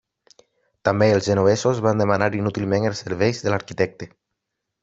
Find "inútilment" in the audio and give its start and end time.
2.39-2.91